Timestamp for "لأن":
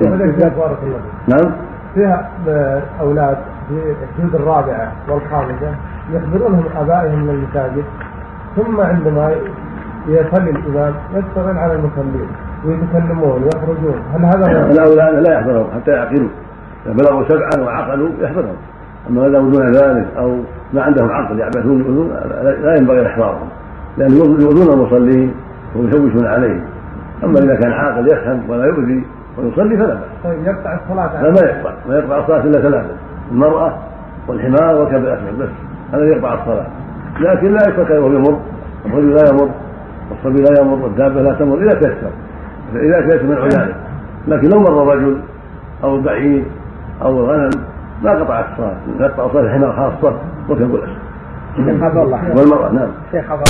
23.98-24.10